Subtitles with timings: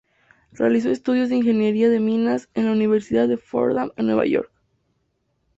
[0.53, 4.51] Realizó estudios de ingeniería de minas en la Universidad de Fordham, en Nueva York.